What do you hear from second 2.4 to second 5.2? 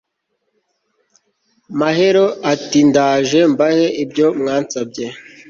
ati ndaje mbahe ibyo mwansabye